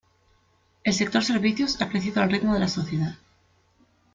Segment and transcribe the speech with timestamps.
[0.83, 3.15] El sector servicios ha crecido al ritmo de la sociedad.